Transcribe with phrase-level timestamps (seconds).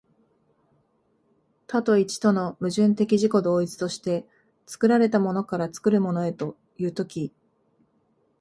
[1.67, 4.27] 多と一との矛盾的自己同一として、
[4.65, 7.31] 作られたものから作るものへという時、